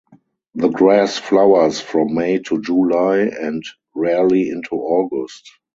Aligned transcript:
The 0.55 0.69
grass 0.69 1.19
flowers 1.19 1.79
from 1.79 2.15
May 2.15 2.39
to 2.47 2.59
July 2.59 3.19
and 3.19 3.63
rarely 3.95 4.49
into 4.49 4.71
August. 4.73 5.47